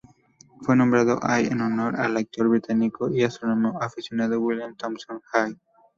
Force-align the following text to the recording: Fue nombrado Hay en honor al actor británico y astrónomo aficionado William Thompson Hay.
Fue 0.63 0.75
nombrado 0.75 1.19
Hay 1.21 1.45
en 1.45 1.61
honor 1.61 1.95
al 1.95 2.17
actor 2.17 2.47
británico 2.49 3.11
y 3.11 3.21
astrónomo 3.23 3.77
aficionado 3.79 4.39
William 4.39 4.75
Thompson 4.75 5.21
Hay. 5.31 5.53